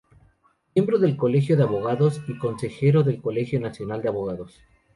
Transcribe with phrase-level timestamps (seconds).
[0.73, 4.59] Miembro del Colegio de Abogados y Consejero del Colegio Nacional de Abogados.